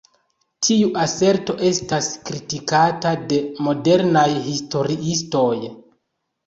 Tiu 0.67 0.87
aserto 1.01 1.57
estas 1.67 2.09
kritikata 2.31 3.13
de 3.29 3.41
modernaj 3.69 4.29
historiistoj. 4.51 5.51